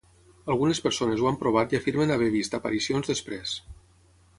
[0.53, 3.59] Algunes persones ho han provat i afirmen haver vist aparicions després.